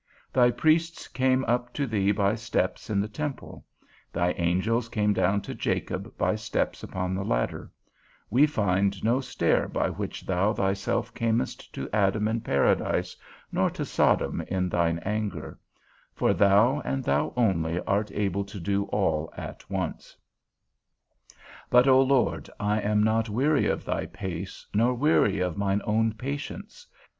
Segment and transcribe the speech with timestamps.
[0.33, 3.63] Thy priests came up to thee by steps in the temple;
[4.11, 7.71] thy angels came down to Jacob by steps upon the ladder;
[8.31, 13.15] we find no stair by which thou thyself camest to Adam in paradise,
[13.51, 15.59] nor to Sodom in thine anger;
[16.15, 20.17] for thou, and thou only, art able to do all at once.
[21.69, 26.13] But O Lord, I am not weary of thy pace, nor weary of mine own
[26.15, 26.87] patience.